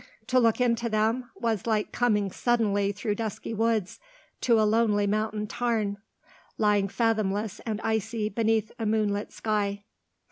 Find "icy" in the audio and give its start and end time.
7.81-8.27